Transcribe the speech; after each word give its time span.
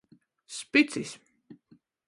Spicis. 0.59 1.11